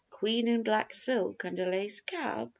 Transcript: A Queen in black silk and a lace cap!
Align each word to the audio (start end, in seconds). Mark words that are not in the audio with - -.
A 0.11 0.15
Queen 0.15 0.47
in 0.47 0.63
black 0.63 0.95
silk 0.95 1.43
and 1.43 1.59
a 1.59 1.69
lace 1.69 2.01
cap! 2.01 2.49